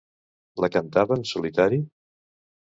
La 0.65 0.69
cantava 0.77 1.19
en 1.21 1.27
solitari? 1.35 1.81